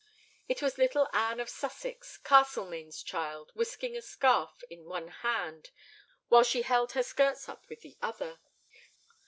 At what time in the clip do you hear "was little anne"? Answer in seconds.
0.63-1.39